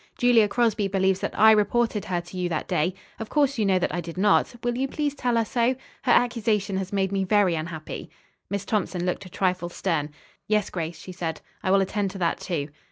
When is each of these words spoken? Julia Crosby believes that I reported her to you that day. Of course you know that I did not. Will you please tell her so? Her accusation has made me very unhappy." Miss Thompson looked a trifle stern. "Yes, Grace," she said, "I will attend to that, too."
Julia 0.17 0.47
Crosby 0.47 0.87
believes 0.87 1.19
that 1.19 1.37
I 1.37 1.51
reported 1.51 2.05
her 2.05 2.21
to 2.21 2.35
you 2.35 2.49
that 2.49 2.67
day. 2.67 2.95
Of 3.19 3.29
course 3.29 3.59
you 3.59 3.67
know 3.67 3.77
that 3.77 3.93
I 3.93 4.01
did 4.01 4.17
not. 4.17 4.55
Will 4.63 4.75
you 4.75 4.87
please 4.87 5.13
tell 5.13 5.37
her 5.37 5.45
so? 5.45 5.75
Her 6.01 6.11
accusation 6.11 6.77
has 6.77 6.91
made 6.91 7.11
me 7.11 7.23
very 7.23 7.53
unhappy." 7.53 8.09
Miss 8.49 8.65
Thompson 8.65 9.05
looked 9.05 9.27
a 9.27 9.29
trifle 9.29 9.69
stern. 9.69 10.09
"Yes, 10.47 10.71
Grace," 10.71 10.97
she 10.99 11.11
said, 11.11 11.41
"I 11.61 11.69
will 11.69 11.81
attend 11.81 12.09
to 12.09 12.17
that, 12.17 12.39
too." 12.39 12.69